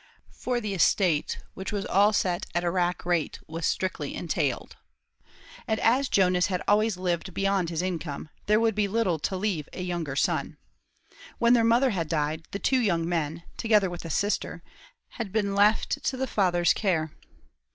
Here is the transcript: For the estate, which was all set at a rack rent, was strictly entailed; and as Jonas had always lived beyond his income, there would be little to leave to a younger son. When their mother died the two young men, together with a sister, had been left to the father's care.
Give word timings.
For 0.31 0.59
the 0.59 0.73
estate, 0.73 1.37
which 1.53 1.71
was 1.71 1.85
all 1.85 2.11
set 2.11 2.47
at 2.55 2.63
a 2.63 2.71
rack 2.71 3.05
rent, 3.05 3.37
was 3.45 3.67
strictly 3.67 4.15
entailed; 4.15 4.75
and 5.67 5.79
as 5.79 6.09
Jonas 6.09 6.47
had 6.47 6.63
always 6.67 6.97
lived 6.97 7.35
beyond 7.35 7.69
his 7.69 7.83
income, 7.83 8.29
there 8.47 8.59
would 8.59 8.73
be 8.73 8.87
little 8.87 9.19
to 9.19 9.37
leave 9.37 9.65
to 9.71 9.77
a 9.77 9.83
younger 9.83 10.15
son. 10.15 10.57
When 11.37 11.53
their 11.53 11.63
mother 11.63 11.91
died 12.03 12.47
the 12.49 12.57
two 12.57 12.79
young 12.79 13.07
men, 13.07 13.43
together 13.57 13.91
with 13.91 14.03
a 14.03 14.09
sister, 14.09 14.63
had 15.09 15.31
been 15.31 15.53
left 15.53 16.03
to 16.05 16.17
the 16.17 16.25
father's 16.25 16.73
care. 16.73 17.11